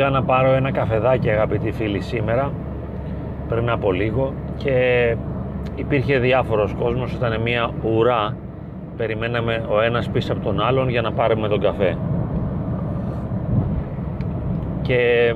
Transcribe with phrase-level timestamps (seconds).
[0.00, 2.52] πήγα να πάρω ένα καφεδάκι αγαπητοί φίλοι σήμερα
[3.48, 5.16] πριν από λίγο και
[5.74, 8.36] υπήρχε διάφορος κόσμος, ήταν μια ουρά.
[8.96, 11.96] Περιμέναμε ο ένας πίσω από τον άλλον για να πάρουμε τον καφέ.
[14.82, 15.34] Και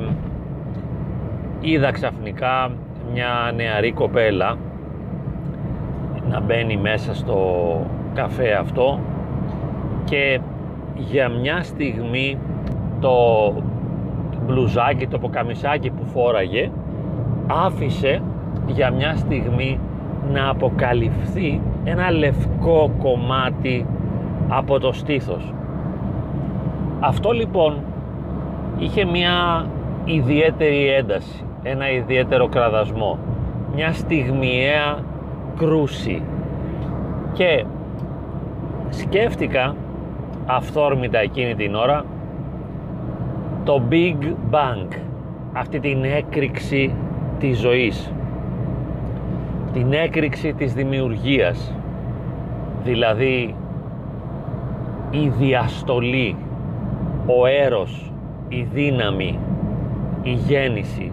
[1.60, 2.70] είδα ξαφνικά
[3.12, 4.56] μια νεαρή κοπέλα
[6.30, 7.40] να μπαίνει μέσα στο
[8.14, 9.00] καφέ αυτό
[10.04, 10.40] και
[10.94, 12.38] για μια στιγμή
[13.00, 13.12] το
[14.54, 16.70] μπλουζάκι, το ποκαμισάκι που φόραγε
[17.46, 18.22] άφησε
[18.66, 19.80] για μια στιγμή
[20.32, 23.86] να αποκαλυφθεί ένα λευκό κομμάτι
[24.48, 25.54] από το στήθος.
[27.00, 27.80] Αυτό λοιπόν
[28.78, 29.66] είχε μια
[30.04, 33.18] ιδιαίτερη ένταση, ένα ιδιαίτερο κραδασμό,
[33.74, 34.98] μια στιγμιαία
[35.56, 36.22] κρούση
[37.32, 37.64] και
[38.88, 39.76] σκέφτηκα
[40.46, 42.04] αυθόρμητα εκείνη την ώρα
[43.64, 44.88] το Big Bang
[45.52, 46.94] αυτή την έκρηξη
[47.38, 48.12] της ζωής.
[49.72, 51.74] Την έκρηξη της δημιουργίας.
[52.84, 53.54] Δηλαδή
[55.10, 56.36] η διαστολή
[57.26, 58.12] ο έρος
[58.48, 59.38] η δύναμη
[60.22, 61.12] η γέννηση.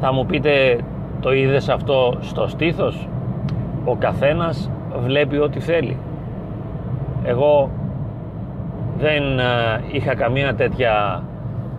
[0.00, 0.78] Θα μου πείτε
[1.20, 3.08] το είδες αυτό στο στήθος;
[3.84, 4.70] Ο καθένας
[5.04, 5.96] βλέπει ό,τι θέλει.
[7.24, 7.70] Εγώ
[8.98, 9.44] δεν ε,
[9.90, 11.22] είχα καμία τέτοια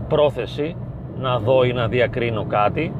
[0.07, 0.75] πρόθεση
[1.19, 2.93] να δω ή να διακρίνω κάτι.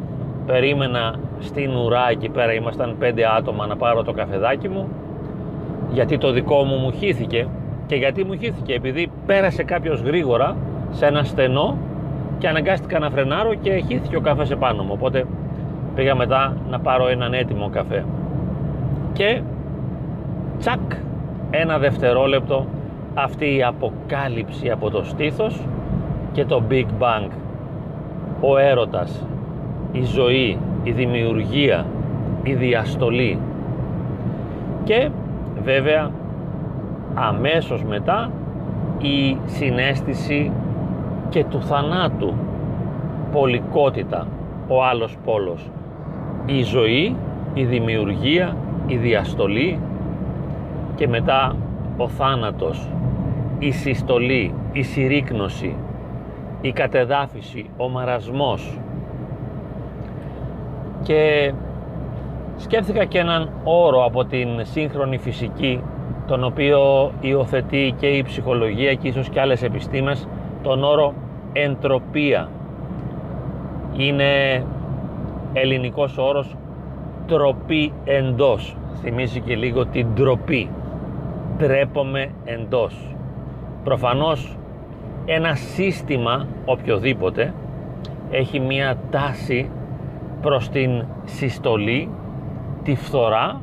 [0.45, 4.87] Περίμενα στην ουρά εκεί πέρα ήμασταν πέντε άτομα να πάρω το καφεδάκι μου
[5.91, 7.47] γιατί το δικό μου μου χύθηκε
[7.85, 10.55] και γιατί μου χύθηκε επειδή πέρασε κάποιος γρήγορα
[10.91, 11.77] σε ένα στενό
[12.37, 14.89] και αναγκάστηκα να φρενάρω και χύθηκε ο καφές επάνω μου.
[14.91, 15.25] Οπότε
[15.95, 18.05] πήγα μετά να πάρω έναν έτοιμο καφέ.
[19.13, 19.41] Και
[20.59, 20.91] τσακ
[21.51, 22.65] ένα δευτερόλεπτο
[23.17, 25.61] αυτή η αποκάλυψη από το στήθος
[26.31, 27.29] και το Big Bang.
[28.41, 29.25] Ο έρωτας
[29.91, 31.85] η ζωή, η δημιουργία,
[32.43, 33.39] η διαστολή.
[34.83, 35.09] Και
[35.63, 36.11] βέβαια
[37.13, 38.31] αμέσως μετά
[38.97, 40.51] η συνέστηση
[41.29, 42.33] και του θανάτου.
[43.31, 44.27] Πολικότητα
[44.67, 45.69] ο άλλος πόλος.
[46.45, 47.15] Η ζωή,
[47.53, 48.55] η δημιουργία,
[48.87, 49.79] η διαστολή.
[50.95, 51.55] Και μετά
[51.97, 52.89] ο θάνατος
[53.65, 55.75] η συστολή, η συρρήκνωση
[56.61, 58.79] η κατεδάφιση, ο μαρασμός.
[61.03, 61.53] Και
[62.57, 65.81] σκέφτηκα και έναν όρο από την σύγχρονη φυσική
[66.27, 70.27] τον οποίο υιοθετεί και η ψυχολογία και ίσως και άλλες επιστήμες
[70.63, 71.13] τον όρο
[71.53, 72.49] εντροπία
[73.97, 74.63] είναι
[75.53, 76.55] ελληνικός όρος
[77.27, 80.69] τροπή εντός θυμίζει και λίγο την τροπή
[81.57, 83.14] τρέπομαι εντός
[83.85, 84.57] προφανώς
[85.25, 87.53] ένα σύστημα οποιοδήποτε
[88.31, 89.69] έχει μία τάση
[90.41, 92.09] προς την συστολή,
[92.83, 93.61] τη φθορά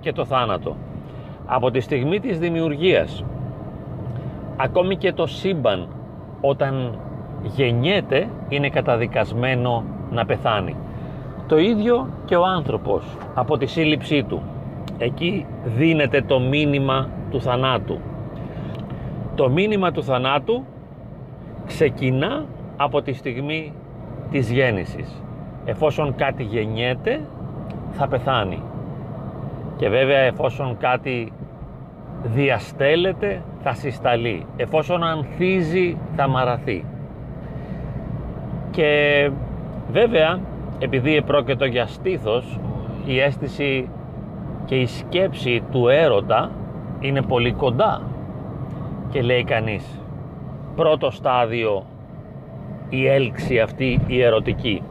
[0.00, 0.76] και το θάνατο.
[1.46, 3.24] Από τη στιγμή της δημιουργίας,
[4.56, 5.88] ακόμη και το σύμπαν
[6.40, 6.98] όταν
[7.42, 10.76] γεννιέται είναι καταδικασμένο να πεθάνει.
[11.46, 14.42] Το ίδιο και ο άνθρωπος από τη σύλληψή του.
[14.98, 17.98] Εκεί δίνεται το μήνυμα του θανάτου.
[19.38, 20.64] Το μήνυμα του θανάτου
[21.66, 22.44] ξεκινά
[22.76, 23.72] από τη στιγμή
[24.30, 25.22] της γέννησης.
[25.64, 27.20] Εφόσον κάτι γεννιέται
[27.90, 28.62] θα πεθάνει.
[29.76, 31.32] Και βέβαια εφόσον κάτι
[32.22, 34.46] διαστέλλεται θα συσταλεί.
[34.56, 36.84] Εφόσον ανθίζει θα μαραθεί.
[38.70, 39.30] Και
[39.92, 40.40] βέβαια
[40.78, 42.58] επειδή επρόκειτο για στήθος
[43.06, 43.88] η αίσθηση
[44.64, 46.50] και η σκέψη του έρωτα
[47.00, 48.02] είναι πολύ κοντά
[49.18, 50.00] και λέει κανείς
[50.76, 51.84] πρώτο στάδιο
[52.88, 54.82] η έλξη αυτή η ερωτική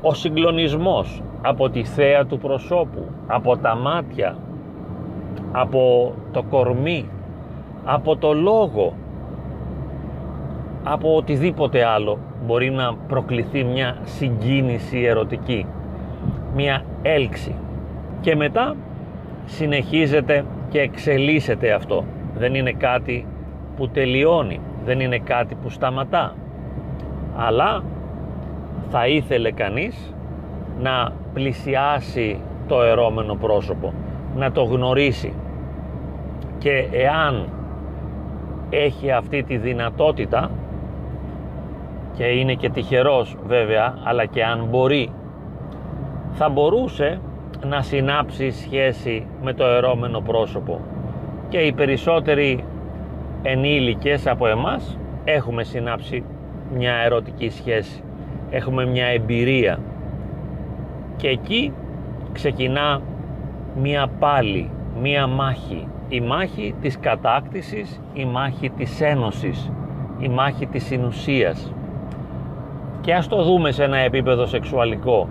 [0.00, 4.36] ο συγκλονισμός από τη θέα του προσώπου, από τα μάτια,
[5.52, 7.08] από το κορμί,
[7.84, 8.94] από το λόγο,
[10.84, 15.66] από οτιδήποτε άλλο μπορεί να προκληθεί μια συγκίνηση ερωτική,
[16.54, 17.54] μια έλξη.
[18.20, 18.76] Και μετά
[19.44, 22.04] συνεχίζεται και εξελίσσεται αυτό.
[22.34, 23.26] Δεν είναι κάτι
[23.80, 26.34] που τελειώνει, δεν είναι κάτι που σταματά.
[27.36, 27.82] Αλλά
[28.88, 30.14] θα ήθελε κανείς
[30.80, 33.92] να πλησιάσει το ερώμενο πρόσωπο,
[34.36, 35.32] να το γνωρίσει
[36.58, 37.48] και εάν
[38.70, 40.50] έχει αυτή τη δυνατότητα
[42.16, 45.10] και είναι και τυχερός βέβαια αλλά και αν μπορεί
[46.32, 47.20] θα μπορούσε
[47.66, 50.80] να συνάψει σχέση με το ερώμενο πρόσωπο
[51.48, 52.64] και οι περισσότεροι
[53.42, 56.24] ενήλικες από εμάς έχουμε συνάψει
[56.76, 58.02] μια ερωτική σχέση.
[58.50, 59.78] Έχουμε μια εμπειρία.
[61.16, 61.72] Και εκεί
[62.32, 63.00] ξεκινά
[63.80, 64.70] μια πάλι,
[65.00, 65.86] μια μάχη.
[66.08, 69.72] Η μάχη της κατάκτησης, η μάχη της ένωσης,
[70.18, 71.72] η μάχη της συνουσίας.
[73.00, 75.28] Και ας το δούμε σε ένα επίπεδο σεξουαλικό.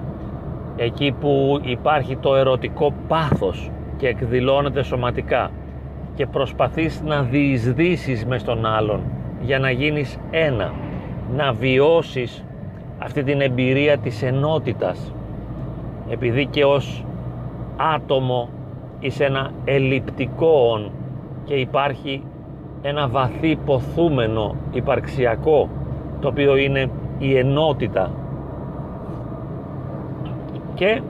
[0.76, 5.52] Εκεί που υπάρχει το ερωτικό πάθος και εκδηλώνεται σωματικά
[6.20, 9.02] και προσπαθείς να διεισδύσεις μες στον άλλον
[9.42, 10.74] για να γίνεις ένα,
[11.36, 12.44] να βιώσεις
[13.00, 15.14] αυτή την εμπειρία της ενότητας.
[16.10, 17.06] Επειδή και ως
[17.96, 18.50] άτομο
[19.00, 20.92] είσαι ένα ελλειπτικό όν
[21.44, 22.24] και υπάρχει
[22.82, 25.70] ένα βαθύ ποθούμενο υπαρξιακό
[26.20, 26.90] το οποίο είναι
[27.20, 28.12] η ενότητα.
[30.74, 31.02] Και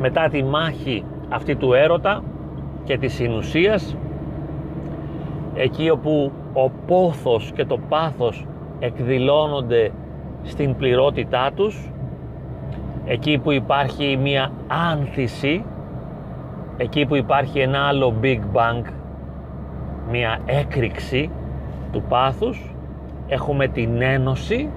[0.00, 2.22] μετά τη μάχη αυτή του έρωτα
[2.84, 3.96] και της συνουσίας
[5.54, 8.46] εκεί όπου ο πόθος και το πάθος
[8.78, 9.90] εκδηλώνονται
[10.42, 11.90] στην πληρότητά τους
[13.04, 15.64] εκεί που υπάρχει μια άνθηση
[16.76, 18.82] εκεί που υπάρχει ένα άλλο Big Bang
[20.10, 21.30] μια έκρηξη
[21.92, 22.74] του πάθους
[23.28, 24.68] έχουμε την ένωση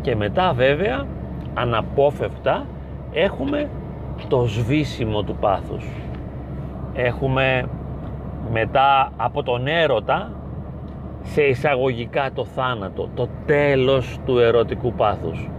[0.00, 1.06] και μετά βέβαια
[1.54, 2.66] αναπόφευκτα
[3.12, 3.68] έχουμε
[4.28, 5.84] το σβήσιμο του πάθους
[7.04, 7.64] έχουμε
[8.52, 10.30] μετά από τον έρωτα
[11.22, 15.50] σε εισαγωγικά το θάνατο, το τέλος του ερωτικού πάθους.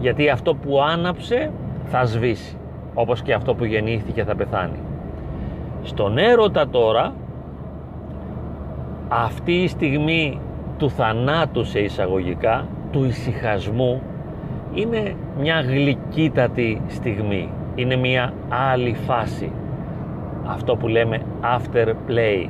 [0.00, 1.50] Γιατί αυτό που άναψε
[1.84, 2.56] θα σβήσει,
[2.94, 4.78] όπως και αυτό που γεννήθηκε θα πεθάνει.
[5.82, 7.14] Στον έρωτα τώρα,
[9.08, 10.40] αυτή η στιγμή
[10.78, 14.02] του θανάτου σε εισαγωγικά, του ησυχασμού,
[14.74, 17.48] είναι μια γλυκύτατη στιγμή.
[17.74, 19.52] Είναι μια άλλη φάση.
[20.54, 22.48] Αυτό που λέμε after play.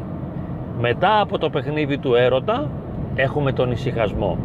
[0.81, 2.71] Μετά από το παιχνίδι του έρωτα
[3.15, 4.39] έχουμε τον ησυχασμό.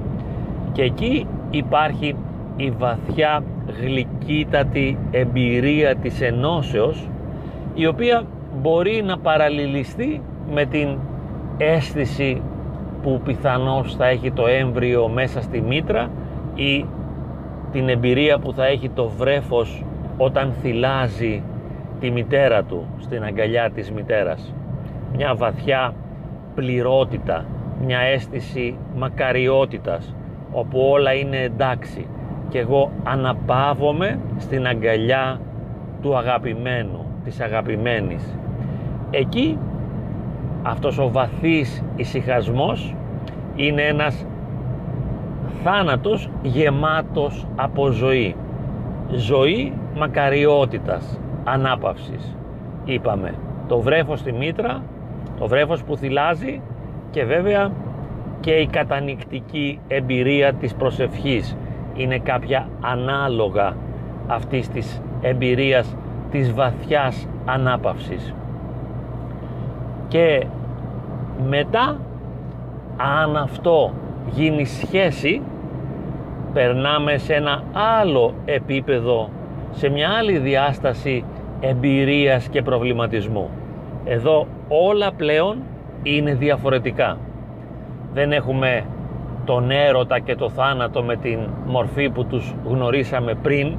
[0.72, 2.16] Και εκεί υπάρχει
[2.56, 3.44] η βαθιά
[3.82, 7.10] γλυκύτατη εμπειρία της ενώσεως
[7.74, 8.24] η οποία
[8.62, 10.22] μπορεί να παραλληλιστεί
[10.54, 10.98] με την
[11.58, 12.42] αίσθηση
[13.02, 16.10] που πιθανώς θα έχει το έμβριο μέσα στη μήτρα
[16.56, 16.86] ή
[17.72, 19.84] την εμπειρία που θα έχει το βρέφος
[20.18, 21.44] όταν θυλάζει
[22.00, 24.54] τη μητέρα του στην αγκαλιά της μητέρας.
[25.16, 25.94] Μια βαθιά
[26.56, 27.46] πληρότητα,
[27.86, 30.16] μια αίσθηση μακαριότητας
[30.52, 32.08] όπου όλα είναι εντάξει
[32.50, 35.40] και εγώ αναπαύομαι στην αγκαλιά
[36.02, 38.38] του αγαπημένου, της αγαπημένης.
[39.12, 39.58] Εκεί
[40.64, 42.96] αυτός ο βαθύς ησυχασμός
[43.56, 44.26] είναι ένας
[45.64, 48.36] θάνατος γεμάτος από ζωή.
[49.10, 52.36] Ζωή μακαριότητας, ανάπαυσης.
[52.86, 53.34] Είπαμε,
[53.68, 54.82] το βρέφος στη μήτρα
[55.40, 56.62] το βρέφος που θυλάζει
[57.12, 57.72] και βέβαια
[58.40, 61.58] και η κατανικτική εμπειρία της προσευχής
[61.94, 63.76] είναι κάποια ανάλογα
[64.28, 65.96] αυτής της εμπειρίας
[66.32, 68.34] της βαθιάς ανάπαυσης
[70.08, 70.46] και
[71.50, 72.00] μετά
[72.98, 73.94] αν αυτό
[74.32, 75.42] γίνει σχέση
[76.54, 79.30] περνάμε σε ένα άλλο επίπεδο
[79.72, 81.24] σε μια άλλη διάσταση
[81.60, 83.50] εμπειρίας και προβληματισμού
[84.06, 85.58] εδώ όλα πλέον
[86.04, 87.18] είναι διαφορετικά.
[88.14, 88.84] Δεν έχουμε
[89.46, 93.78] τον έρωτα και το θάνατο με την μορφή που τους γνωρίσαμε πριν.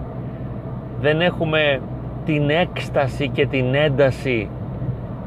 [1.01, 1.81] Δεν έχουμε
[2.25, 4.49] την έκσταση και την ένταση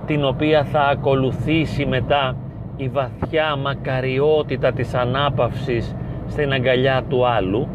[0.06, 2.36] την οποία θα ακολουθήσει μετά
[2.76, 5.96] η βαθιά μακαριότητα της ανάπαυσης
[6.28, 7.68] στην αγκαλιά του άλλου.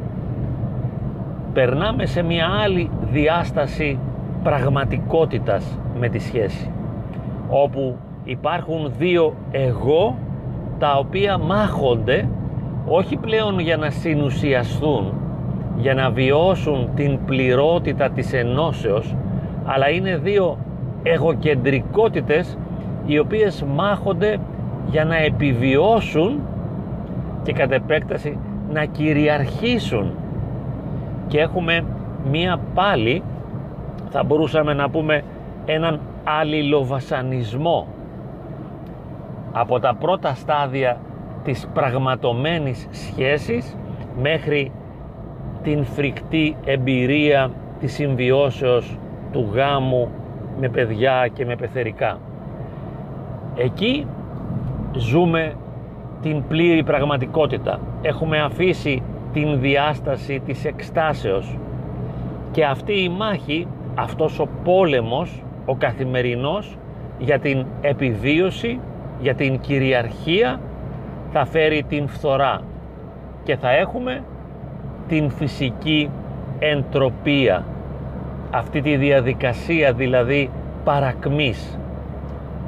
[1.52, 3.98] Περνάμε σε μια άλλη διάσταση
[4.44, 6.70] πραγματικότητας με τη σχέση
[7.48, 10.16] όπου υπάρχουν δύο εγώ
[10.78, 12.28] τα οποία μάχονται
[12.86, 15.12] όχι πλέον για να συνουσιαστούν
[15.76, 19.14] για να βιώσουν την πληρότητα της ενώσεως
[19.64, 20.58] αλλά είναι δύο
[21.02, 22.58] εγωκεντρικότητες
[23.06, 24.38] οι οποίες μάχονται
[24.90, 26.40] για να επιβιώσουν
[27.42, 28.38] και κατ' επέκταση
[28.72, 30.12] να κυριαρχήσουν.
[31.26, 31.84] Και έχουμε
[32.30, 33.22] μία πάλι
[34.16, 35.22] θα μπορούσαμε να πούμε
[35.64, 37.86] έναν αλληλοβασανισμό
[39.52, 41.00] από τα πρώτα στάδια
[41.44, 43.76] της πραγματομένης σχέσης
[44.22, 44.72] μέχρι
[45.62, 48.98] την φρικτή εμπειρία της συμβιώσεως
[49.32, 50.08] του γάμου
[50.60, 52.18] με παιδιά και με πεθερικά.
[53.56, 54.06] Εκεί
[54.96, 55.52] ζούμε
[56.22, 57.80] την πλήρη πραγματικότητα.
[58.02, 59.02] Έχουμε αφήσει
[59.32, 61.58] την διάσταση της εκστάσεως
[62.50, 66.76] και αυτή η μάχη, αυτός ο πόλεμος ο καθημερινός
[67.18, 68.80] για την επιβίωση,
[69.20, 70.60] για την κυριαρχία
[71.32, 72.60] θα φέρει την φθορά.
[73.42, 74.22] και θα έχουμε
[75.08, 76.10] την φυσική
[76.58, 77.64] εντροπία
[78.50, 80.50] αυτή τη διαδικασία δηλαδή
[80.84, 81.78] παρακμής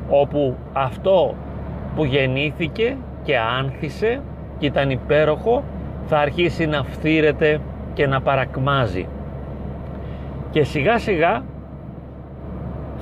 [0.09, 1.35] όπου αυτό
[1.97, 4.21] που γεννήθηκε και άνθησε
[4.59, 5.63] και ήταν υπέροχο
[6.07, 7.61] θα αρχίσει να φθήρεται
[7.95, 9.07] και να παρακμάζει
[10.57, 11.45] και σιγά σιγά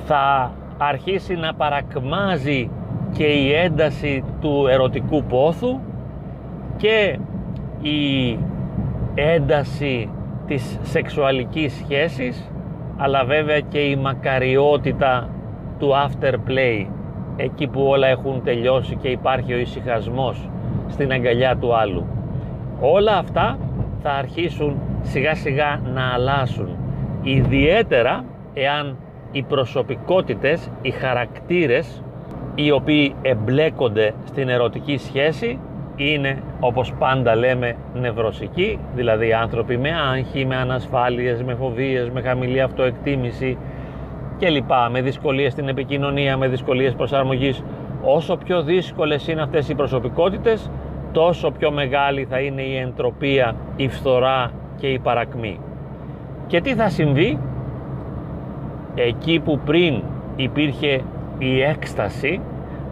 [0.05, 2.69] θα αρχίσει να παρακμάζει
[3.11, 5.79] και η ένταση του ερωτικού πόθου
[6.77, 7.19] και
[7.81, 8.31] η
[9.15, 10.09] ένταση
[10.47, 12.51] της σεξουαλικής σχέσης
[12.97, 15.29] αλλά βέβαια και η μακαριότητα
[15.79, 16.87] του afterplay
[17.35, 20.49] εκεί που όλα έχουν τελειώσει και υπάρχει ο ησυχασμός
[20.87, 22.05] στην αγκαλιά του άλλου.
[22.79, 23.57] Όλα αυτά
[24.01, 26.77] θα αρχίσουν σιγά σιγά να αλλάσουν
[27.25, 28.97] ιδιαίτερα εάν
[29.31, 32.01] οι προσωπικότητες, οι χαρακτήρες
[32.55, 35.59] οι οποίοι εμπλέκονται στην ερωτική σχέση
[35.95, 42.61] είναι όπως πάντα λέμε νευρωσικοί, δηλαδή άνθρωποι με άγχη, με ανασφάλειες, με φοβίες, με χαμηλή
[42.61, 43.57] αυτοεκτίμηση
[44.37, 47.63] και λοιπά, με δυσκολίες στην επικοινωνία, με δυσκολίες προσαρμογής.
[48.03, 50.71] Όσο πιο δύσκολες είναι αυτές οι προσωπικότητες,
[51.11, 55.59] τόσο πιο μεγάλη θα είναι η εντροπία, η φθορά και η παρακμή.
[56.47, 57.39] Και τι θα συμβεί;
[58.95, 60.01] Εκεί που πριν
[60.35, 61.01] υπήρχε
[61.37, 62.39] η έκσταση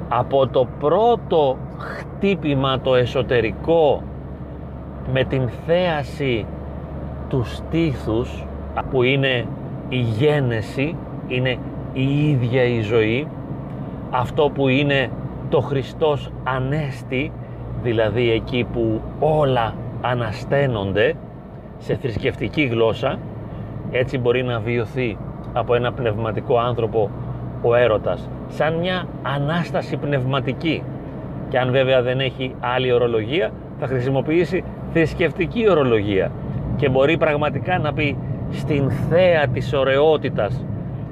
[0.09, 4.03] από το πρώτο χτύπημα το εσωτερικό
[5.13, 6.45] με την θέαση
[7.29, 8.45] τους στήθους
[8.91, 9.45] που είναι
[9.89, 10.95] η γένεση,
[11.27, 11.57] είναι
[11.93, 13.27] η ίδια η ζωή
[14.09, 15.09] αυτό που είναι
[15.49, 17.31] το Χριστός Ανέστη
[17.83, 21.13] δηλαδή εκεί που όλα ανασταίνονται
[21.77, 23.17] σε θρησκευτική γλώσσα
[23.95, 25.17] έτσι μπορεί να βιωθεί
[25.53, 27.09] από ένα πνευματικό άνθρωπο
[27.61, 30.83] ο έρωτας σαν μια Ανάσταση πνευματική.
[31.49, 36.31] Και αν βέβαια δεν έχει άλλη ορολογία θα χρησιμοποιήσει θρησκευτική ορολογία
[36.75, 38.17] και μπορεί πραγματικά να πει
[38.51, 40.65] στην θέα της ωραιότητας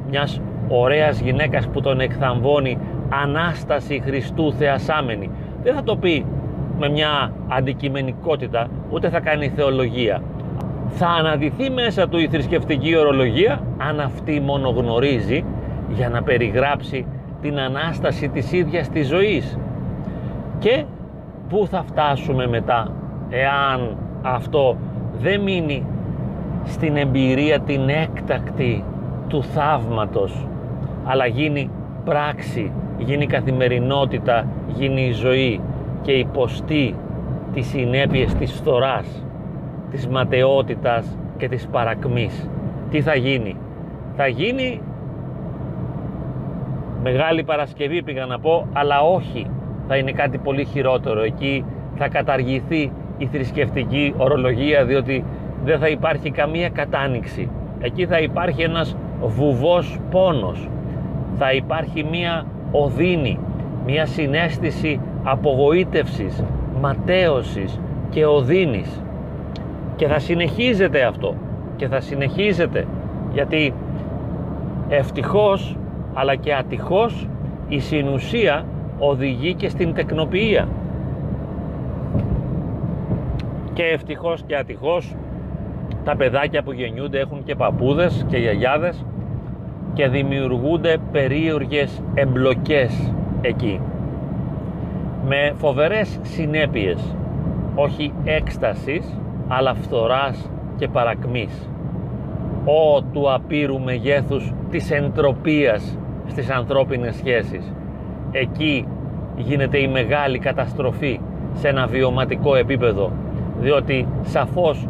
[0.09, 2.77] μιας ωραίας γυναίκας που τον εκθαμβώνει
[3.23, 5.29] Ανάσταση Χριστού θεασάμενη
[5.63, 6.25] δεν θα το πει
[6.79, 10.21] με μια αντικειμενικότητα ούτε θα κάνει θεολογία
[10.93, 15.43] θα αναδυθεί μέσα του η θρησκευτική ορολογία αν αυτή μόνο γνωρίζει
[15.89, 17.05] για να περιγράψει
[17.41, 19.57] την Ανάσταση της ίδιας της ζωής.
[20.59, 20.83] Και
[21.49, 22.91] πού θα φτάσουμε μετά
[23.29, 24.77] εάν αυτό
[25.19, 25.85] δεν μείνει
[26.63, 28.83] στην εμπειρία την έκτακτη
[29.27, 30.47] του θαύματος
[31.03, 31.69] αλλά γίνει
[32.05, 35.61] πράξη, γίνει καθημερινότητα, γίνει η ζωή
[36.01, 36.95] και υποστεί
[37.53, 39.25] τις συνέπειες της φθοράς,
[39.91, 42.49] της ματαιότητας και της παρακμής.
[42.89, 43.57] Τι θα γίνει;
[44.15, 44.81] Θα γίνει
[47.03, 49.47] Μεγάλη Παρασκευή πήγα να πω, αλλά όχι.
[49.87, 51.21] Θα είναι κάτι πολύ χειρότερο.
[51.21, 55.23] Εκεί θα καταργηθεί η θρησκευτική ορολογία διότι
[55.63, 57.49] δεν θα υπάρχει καμία κατάνοιξη.
[57.79, 60.69] Εκεί θα υπάρχει ένας βουβός πόνος.
[61.37, 63.39] Θα υπάρχει μία οδύνη,
[63.85, 66.43] μία συνέστηση απογοήτευσης,
[66.81, 67.79] ματέωσης
[68.09, 69.03] και οδύνης.
[69.95, 71.35] Και θα συνεχίζεται αυτό.
[71.75, 72.87] Και θα συνεχίζεται.
[73.33, 73.73] Γιατί
[74.89, 75.77] ευτυχώς
[76.13, 77.27] αλλά και ατυχώς
[77.67, 78.65] η συνουσία
[78.99, 80.67] οδηγεί και στην τεκνοποιία
[83.73, 85.15] και ευτυχώς και ατυχώς
[86.03, 89.05] τα παιδάκια που γεννιούνται έχουν και παππούδες και γιαγιάδες
[89.93, 93.79] και δημιουργούνται περίεργες εμπλοκές εκεί
[95.27, 97.15] με φοβερές συνέπειες
[97.75, 99.19] όχι έκστασης
[99.53, 101.69] αλλά φθοράς και παρακμής.
[102.65, 107.73] Ο του απείρου μεγέθους της εντροπίας στις ανθρώπινες σχέσεις.
[108.31, 108.87] Εκεί
[109.35, 111.19] γίνεται η μεγάλη καταστροφή
[111.53, 113.11] σε ένα βιωματικό επίπεδο
[113.59, 114.87] διότι σαφώς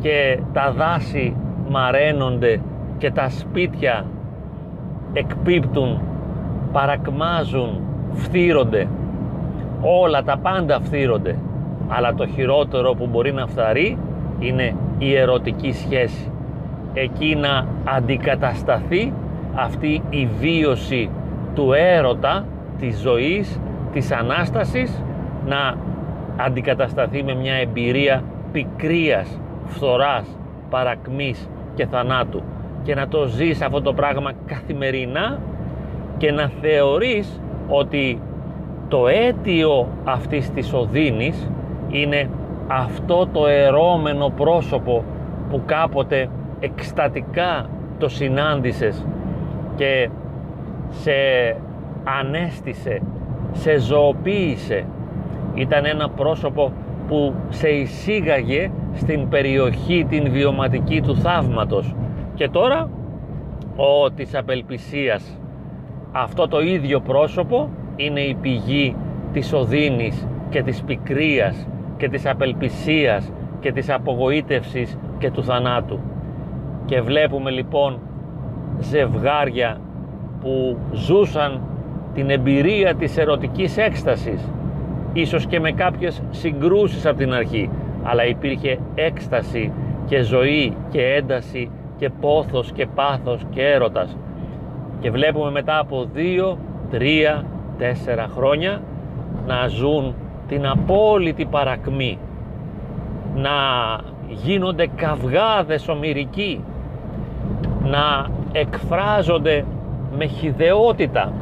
[0.00, 1.36] και τα δάση
[1.68, 2.60] μαραίνονται
[2.98, 4.06] και τα σπίτια
[5.12, 6.00] εκπίπτουν,
[6.72, 7.80] παρακμάζουν,
[8.12, 8.88] φθύρονται.
[9.80, 11.36] Όλα τα πάντα φθύρονται
[11.90, 13.98] αλλά το χειρότερο που μπορεί να φθαρεί
[14.38, 16.32] είναι η ερωτική σχέση.
[16.94, 19.12] Εκεί να αντικατασταθεί
[19.54, 21.10] αυτή η βίωση
[21.54, 22.44] του έρωτα,
[22.78, 23.60] της ζωής,
[23.92, 25.02] της Ανάστασης
[25.46, 25.74] να
[26.36, 30.26] αντικατασταθεί με μια εμπειρία πικρίας, φθοράς,
[30.70, 32.42] παρακμής και θανάτου.
[32.82, 35.38] Και να το ζεις αυτό το πράγμα καθημερινά
[36.16, 38.20] και να θεωρείς ότι
[38.88, 41.50] το αίτιο αυτής της οδύνης
[41.90, 42.30] είναι
[42.66, 45.04] αυτό το ερώμενο πρόσωπο
[45.50, 46.28] που κάποτε
[46.60, 47.68] εκστατικά
[47.98, 49.06] το συνάντησες
[49.76, 50.08] και
[50.88, 51.12] σε
[52.20, 53.02] ανέστησε,
[53.52, 54.84] σε ζωοποίησε.
[55.54, 56.72] Ήταν ένα πρόσωπο
[57.08, 61.94] που σε εισήγαγε στην περιοχή την βιωματική του θαύματος
[62.34, 62.90] και τώρα
[63.76, 65.38] ο της απελπισίας
[66.12, 68.96] αυτό το ίδιο πρόσωπο είναι η πηγή
[69.32, 71.66] της οδύνης και της πικρίας
[72.00, 75.98] και της απελπισίας και της απογοήτευσης και του θανάτου.
[76.84, 77.98] Και βλέπουμε λοιπόν
[78.78, 79.80] ζευγάρια
[80.40, 81.60] που ζούσαν
[82.14, 84.48] την εμπειρία της ερωτικής έκστασης
[85.12, 87.70] ίσως και με κάποιες συγκρούσεις από την αρχή
[88.02, 89.72] αλλά υπήρχε έκσταση
[90.06, 94.16] και ζωή και ένταση και πόθος και πάθος και έρωτας.
[95.00, 96.58] Και βλέπουμε μετά από δύο,
[96.90, 97.44] τρία,
[97.78, 98.82] τέσσερα χρόνια
[99.46, 100.14] να ζουν
[100.50, 102.18] την απόλυτη παρακμή
[103.34, 103.50] να
[104.28, 106.64] γίνονται καυγάδες ομυρικοί
[107.84, 109.64] να εκφράζονται
[110.16, 111.32] με χιδεότητα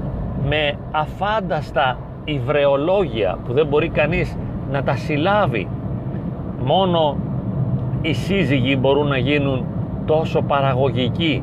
[0.49, 4.37] με αφάνταστα υβρεολόγια που δεν μπορεί κανείς
[4.71, 5.69] να τα συλλάβει.
[6.65, 7.17] Μόνο
[8.01, 9.65] οι σύζυγοι μπορούν να γίνουν
[10.07, 11.43] τόσο παραγωγικοί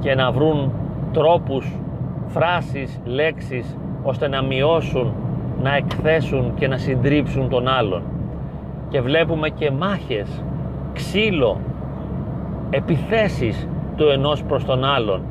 [0.00, 0.72] και να βρουν
[1.12, 1.72] τρόπους,
[2.26, 5.12] φράσεις, λέξεις ώστε να μειώσουν,
[5.62, 8.02] να εκθέσουν και να συντρίψουν τον άλλον.
[8.88, 10.42] Και βλέπουμε και μάχες,
[10.92, 11.60] ξύλο,
[12.70, 15.22] επιθέσεις του ενός προς τον άλλον.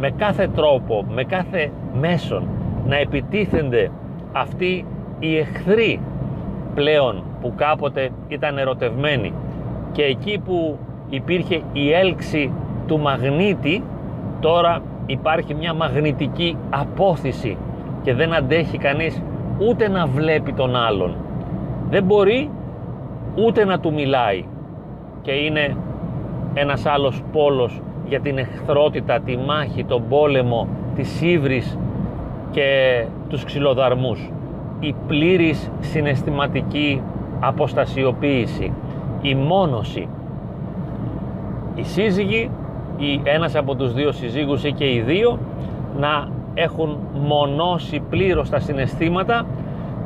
[0.00, 1.70] Με κάθε τρόπο, με κάθε
[2.00, 2.48] μέσον
[2.86, 3.90] να επιτίθενται
[4.32, 4.84] αυτοί
[5.18, 6.00] οι εχθροί
[6.74, 9.32] πλέον που κάποτε ήταν ερωτευμένοι.
[9.92, 10.78] Και εκεί που
[11.10, 12.52] υπήρχε η έλξη
[12.86, 13.82] του μαγνήτη
[14.40, 17.56] τώρα υπάρχει μια μαγνητική απόθυση
[18.02, 19.22] και δεν αντέχει κανείς
[19.58, 21.16] ούτε να βλέπει τον άλλον
[21.90, 22.50] δεν μπορεί
[23.34, 24.44] ούτε να του μιλάει
[25.22, 25.76] και είναι
[26.54, 31.78] ένας άλλος πόλος για την εχθρότητα, τη μάχη, τον πόλεμο, της ύβρις
[32.50, 34.30] και τους ξυλοδαρμούς.
[34.80, 37.02] Η πλήρης συναισθηματική
[37.40, 38.72] αποστασιοποίηση,
[39.22, 40.08] η μόνωση.
[41.74, 42.50] Οι σύζυγοι,
[42.98, 45.38] ή ένας από τους δύο συζύγους ή και οι δύο,
[45.98, 49.46] να έχουν μονώσει πλήρως τα συναισθήματα,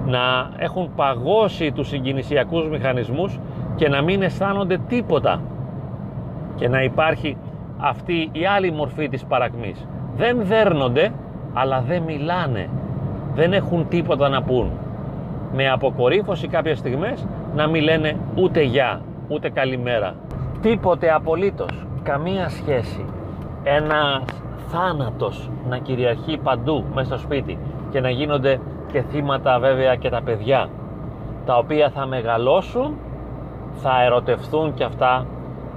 [0.07, 3.38] να έχουν παγώσει τους συγκινησιακούς μηχανισμούς
[3.75, 5.41] και να μην αισθάνονται τίποτα
[6.57, 7.37] και να υπάρχει
[7.79, 9.87] αυτή η άλλη μορφή της παρακμής.
[10.17, 11.12] Δεν δέρνονται,
[11.53, 12.69] αλλά δεν μιλάνε.
[13.35, 14.71] Δεν έχουν τίποτα να πούν.
[15.55, 20.15] Με αποκορύφωση κάποιες στιγμές να μην λένε ούτε γεια, ούτε καλημέρα.
[20.62, 23.05] Τίποτε απολύτως, καμία σχέση.
[23.65, 24.23] Ένας
[24.73, 27.59] θάνατος να κυριαρχεί παντού μέσα στο σπίτι
[27.91, 28.61] και να γίνονται
[28.93, 30.69] και θύματα βέβαια και τα παιδιά
[31.47, 32.95] τα οποία θα μεγαλώσουν,
[33.75, 35.27] θα ερωτευθούν και αυτά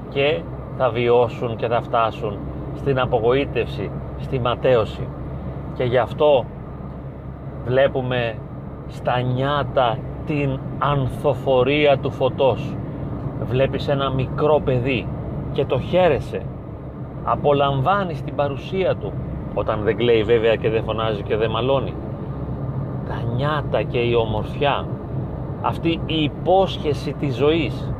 [0.09, 0.41] και
[0.77, 2.37] θα βιώσουν και θα φτάσουν
[2.75, 5.07] στην απογοήτευση, στη ματέωση.
[5.75, 6.45] Και γι' αυτό
[7.65, 8.35] βλέπουμε
[8.87, 12.75] στα νιάτα την ανθοφορία του φωτός.
[13.43, 15.07] Βλέπεις ένα μικρό παιδί
[15.51, 16.41] και το χαίρεσαι.
[17.25, 19.13] Απολαμβάνεις την παρουσία του
[19.53, 21.93] όταν δεν κλαίει βέβαια και δεν φωνάζει και δεν μαλώνει.
[23.07, 24.85] Τα νιάτα και η ομορφιά,
[25.61, 27.93] αυτή η υπόσχεση της ζωής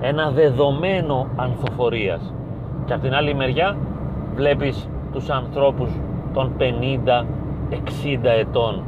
[0.00, 2.34] ένα δεδομένο ανθοφορίας
[2.84, 3.76] και από την άλλη μεριά
[4.34, 5.90] βλέπεις τους ανθρώπους
[6.34, 7.26] των 50,
[7.70, 7.76] 60
[8.24, 8.82] ετών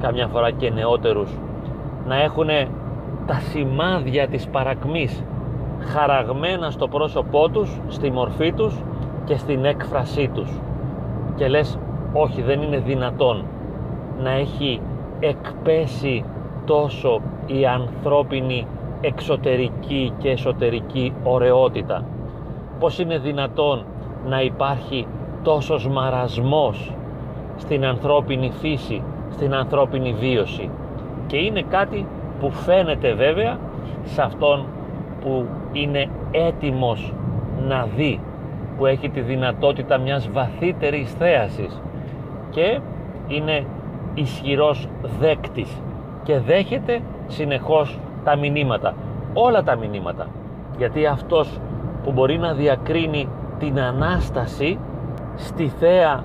[0.00, 1.30] καμιά φορά και νεότερους
[2.06, 2.48] να έχουν
[3.26, 5.24] τα σημάδια της παρακμής
[5.80, 8.74] χαραγμένα στο πρόσωπό τους, στη μορφή τους
[9.24, 10.50] και στην έκφρασή τους
[11.34, 11.78] και λες
[12.12, 13.44] όχι δεν είναι δυνατόν
[14.22, 14.80] να έχει
[15.20, 16.24] εκπέσει
[16.64, 18.66] τόσο η ανθρώπινη
[19.00, 22.04] εξωτερική και εσωτερική ωραιότητα.
[22.78, 23.84] Πώς είναι δυνατόν
[24.26, 25.06] να υπάρχει
[25.42, 26.92] τόσος μαρασμός
[27.56, 30.70] στην ανθρώπινη φύση, στην ανθρώπινη βίωση.
[31.26, 32.06] Και είναι κάτι
[32.40, 33.58] που φαίνεται βέβαια
[34.04, 34.64] σε αυτόν
[35.20, 37.14] που είναι έτοιμος
[37.68, 38.20] να δει,
[38.82, 41.80] που έχει τη δυνατότητα μιας βαθύτερης θέασης
[42.50, 42.80] και
[43.26, 43.66] είναι
[44.14, 44.88] ισχυρός
[45.20, 45.82] δέκτης
[46.22, 48.94] και δέχεται συνεχώς τα μηνύματα,
[49.34, 50.26] όλα τα μηνύματα.
[50.78, 51.60] Γιατί αυτός
[52.04, 54.78] που μπορεί να διακρίνει την Ανάσταση
[55.36, 56.24] στη θέα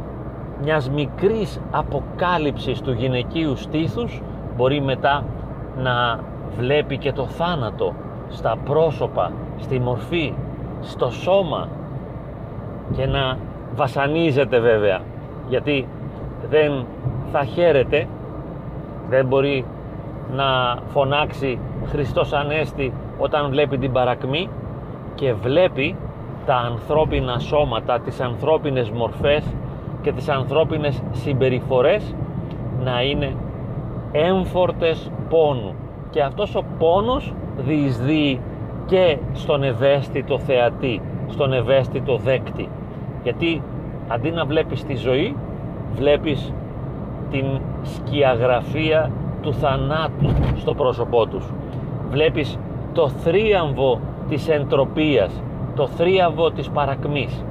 [0.64, 4.22] μιας μικρής αποκάλυψης του γυναικείου στήθους
[4.56, 5.24] μπορεί μετά
[5.78, 6.20] να
[6.58, 7.94] βλέπει και το θάνατο
[8.30, 10.34] στα πρόσωπα, στη μορφή,
[10.82, 11.68] στο σώμα
[12.96, 13.38] και να
[13.76, 15.02] βασανίζεται βέβαια
[15.50, 15.88] γιατί
[16.50, 16.86] δεν
[17.32, 18.08] θα χαίρεται
[19.10, 19.66] δεν μπορεί
[20.36, 24.50] να φωνάξει Χριστός Ανέστη όταν βλέπει την παρακμή
[25.16, 25.96] και βλέπει
[26.46, 29.44] τα ανθρώπινα σώματα, τις ανθρώπινες μορφές
[30.02, 32.16] και τις ανθρώπινες συμπεριφορές
[32.84, 33.36] να είναι
[34.12, 35.74] έμφορτες πόνου
[36.10, 38.40] και αυτός ο πόνος διεισδύει
[38.86, 42.70] και στον ευαίσθητο θεατή, στον ευαίσθητο δέκτη.
[43.28, 43.62] Γιατί
[44.08, 45.36] αντί να βλέπεις τη ζωή,
[45.96, 46.54] βλέπεις
[47.32, 47.46] την
[47.84, 49.12] σκιαγραφία
[49.42, 51.52] του θανάτου στο πρόσωπό τους.
[52.10, 52.60] Βλέπεις
[52.94, 55.42] το θρίαμβο της εντροπίας,
[55.76, 57.44] το θρίαμβο της παρακμής.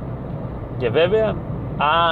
[0.78, 1.34] Και βέβαια,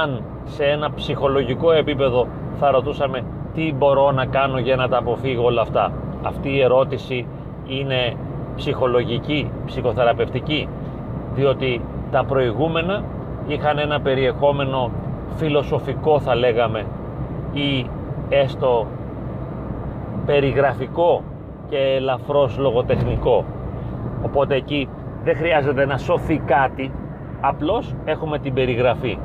[0.01, 2.27] αν σε ένα ψυχολογικό επίπεδο
[2.59, 3.21] θα ρωτούσαμε
[3.53, 5.91] τι μπορώ να κάνω για να τα αποφύγω όλα αυτά;
[6.23, 7.27] Αυτή η ερώτηση
[7.67, 8.13] είναι
[8.55, 10.67] ψυχολογική, ψυχοθεραπευτική,
[11.33, 13.03] διότι τα προηγούμενα
[13.47, 14.91] είχαν ένα περιεχόμενο
[15.35, 16.85] φιλοσοφικό θα λέγαμε
[17.53, 17.89] ή
[18.29, 18.87] έστω
[20.25, 21.23] περιγραφικό
[21.69, 23.45] και ελαφρώς λογοτεχνικό.
[24.25, 24.89] Οπότε εκεί
[25.23, 26.91] δεν χρειάζεται να σωθεί κάτι,
[27.41, 29.17] απλώς έχουμε την περιγραφή.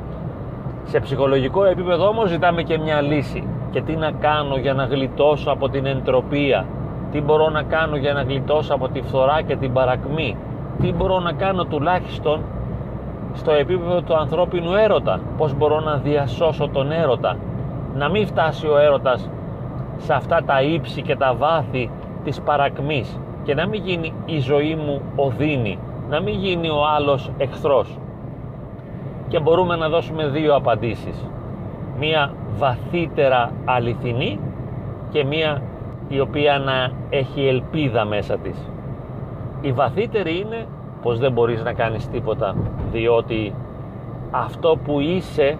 [0.83, 3.47] Σε ψυχολογικό επίπεδο όμως ζητάμε και μια λύση.
[3.71, 6.65] Και τι να κάνω για να γλιτώσω από την εντροπία;
[7.11, 10.37] Τι μπορώ να κάνω για να γλιτώσω από τη φθορά και την παρακμή;
[10.81, 12.41] Τι μπορώ να κάνω τουλάχιστον
[13.33, 15.19] στο επίπεδο του ανθρώπινου έρωτα.
[15.37, 17.37] Πώς μπορώ να διασώσω τον έρωτα;
[17.95, 19.29] Να μην φτάσει ο έρωτας
[19.97, 21.89] σε αυτά τα ύψη και τα βάθη
[22.23, 27.31] της παρακμής και να μην γίνει η ζωή μου οδύνη, να μην γίνει ο άλλος
[27.37, 27.97] εχθρός.
[29.27, 31.25] Και μπορούμε να δώσουμε δύο απαντήσεις.
[31.99, 34.39] Μία βαθύτερα αληθινή
[35.11, 35.61] και μία
[36.07, 38.69] η οποία να έχει ελπίδα μέσα της.
[39.61, 40.65] Η βαθύτερη είναι
[41.01, 42.55] πως δεν μπορείς να κάνεις τίποτα
[42.91, 43.53] διότι
[44.31, 45.57] αυτό που είσαι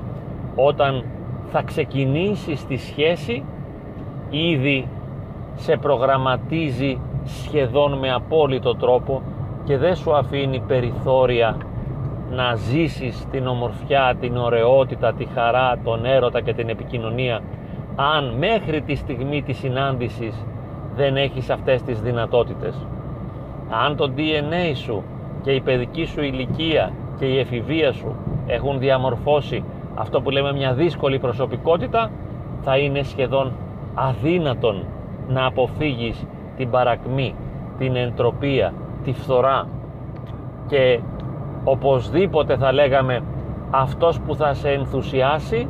[0.55, 1.03] όταν
[1.51, 3.43] θα ξεκινήσεις τη σχέση
[4.29, 4.87] ήδη
[5.55, 9.21] σε προγραμματίζει σχεδόν με απόλυτο τρόπο
[9.63, 11.57] και δεν σου αφήνει περιθώρια
[12.31, 17.41] να ζήσεις την ομορφιά, την ωραιότητα, τη χαρά, τον έρωτα και την επικοινωνία
[17.95, 20.45] αν μέχρι τη στιγμή της συνάντησης
[20.95, 22.87] δεν έχεις αυτές τις δυνατότητες.
[23.85, 25.03] Αν το DNA σου
[25.41, 28.15] και η παιδική σου ηλικία και η εφηβεία σου
[28.47, 29.63] έχουν διαμορφώσει
[29.95, 32.11] αυτό που λέμε μια δύσκολη προσωπικότητα
[32.61, 33.51] θα είναι σχεδόν
[33.93, 34.85] αδύνατον
[35.27, 36.25] να αποφύγεις
[36.57, 37.35] την παρακμή,
[37.77, 38.73] την εντροπία,
[39.03, 39.67] τη φθορά
[40.67, 40.99] και
[41.63, 43.23] οπωσδήποτε θα λέγαμε
[43.69, 45.67] αυτός που θα σε ενθουσιάσει,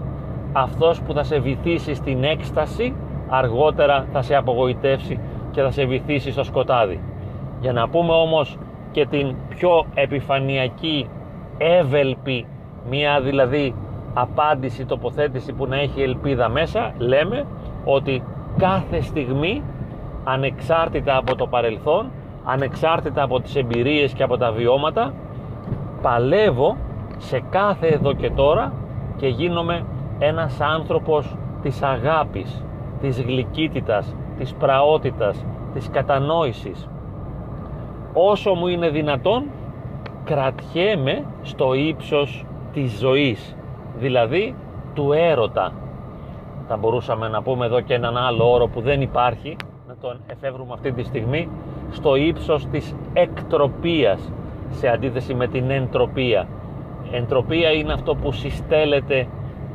[0.53, 2.95] αυτός που θα σε βυθίσει στην έκσταση
[3.29, 5.19] αργότερα θα σε απογοητεύσει
[5.51, 6.99] και θα σε βυθίσει στο σκοτάδι.
[7.62, 8.57] Για να πούμε όμως
[8.91, 11.10] και την πιο επιφανειακή,
[11.58, 12.45] εύελπη,
[12.89, 13.75] μία δηλαδή
[14.13, 17.45] απάντηση, τοποθέτηση που να έχει ελπίδα μέσα, λέμε
[17.86, 18.23] ότι
[18.58, 19.63] κάθε στιγμή
[20.23, 22.12] ανεξάρτητα από το παρελθόν,
[22.45, 25.13] ανεξάρτητα από τις εμπειρίες και από τα βιώματα,
[26.01, 26.77] παλεύω
[27.17, 28.73] σε κάθε εδώ και τώρα
[29.17, 29.86] και γίνομαι
[30.19, 32.63] ένας άνθρωπος της αγάπης,
[33.01, 36.89] της γλυκύτητας, της πραότητας, της κατανόησης.
[38.13, 39.43] Όσο μου είναι δυνατόν,
[40.24, 43.56] κρατιέμαι στο ύψος της ζωής,
[43.97, 44.56] δηλαδή
[44.93, 45.74] του έρωτα.
[46.67, 49.56] Θα μπορούσαμε να πούμε εδώ και έναν άλλο όρο που δεν υπάρχει,
[49.88, 51.50] να τον εφεύρουμε αυτή τη στιγμή,
[51.91, 54.32] στο ύψος της εκτροπίας,
[54.71, 56.47] σε αντίθεση με την εντροπία.
[57.12, 59.28] Εντροπία είναι αυτό που συστέλλεται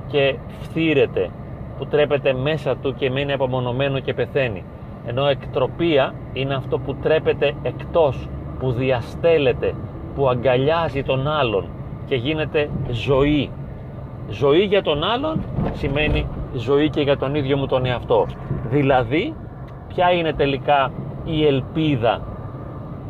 [0.06, 1.30] και φθήρεται,
[1.78, 4.64] που τρέπεται μέσα του και μένει απομονωμένο και πεθαίνει.
[5.06, 9.74] Ενώ εκτροπία είναι αυτό που τρέπεται εκτός, που διαστέλλεται,
[10.14, 11.64] που αγκαλιάζει τον άλλον
[12.06, 13.50] και γίνεται ζωή.
[14.28, 15.42] Ζωή για τον άλλον
[15.72, 18.26] σημαίνει ζωή και για τον ίδιο μου τον εαυτό.
[18.70, 19.34] Δηλαδή,
[19.88, 20.90] ποια είναι τελικά
[21.24, 22.20] η ελπίδα,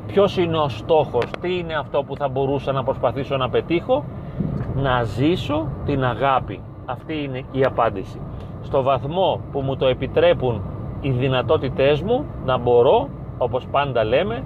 [0.06, 4.04] ποιος είναι ο στόχος, τι είναι αυτό που θα μπορούσα να προσπαθήσω να πετύχω,
[4.74, 6.60] να ζήσω την αγάπη.
[6.84, 8.20] Αυτή είναι η απάντηση.
[8.62, 10.62] Στο βαθμό που μου το επιτρέπουν
[11.00, 14.42] οι δυνατότητές μου να μπορώ, όπως πάντα λέμε,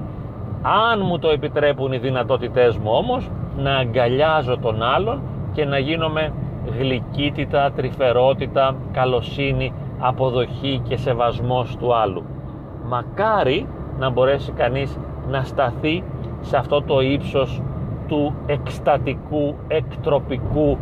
[0.63, 5.21] αν μου το επιτρέπουν οι δυνατότητές μου όμως, να αγκαλιάζω τον άλλον
[5.53, 6.33] και να γίνομαι
[6.79, 12.25] γλυκύτητα, τρυφερότητα, καλοσύνη, αποδοχή και σεβασμός του άλλου.
[12.85, 13.67] Μακάρι
[13.99, 16.05] να μπορέσει κανείς να σταθεί
[16.41, 17.63] σε αυτό το ύψος
[18.09, 20.79] του εκστατικού, εκτροπικού,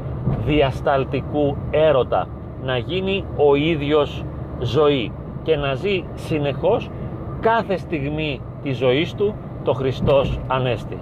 [0.47, 2.27] διασταλτικού έρωτα
[2.63, 4.25] να γίνει ο ίδιος
[4.61, 5.13] ζωή
[5.49, 6.91] και να ζει συνεχώς
[7.41, 9.35] κάθε στιγμή της ζωής του
[9.65, 10.99] το Χριστός Ανέστη.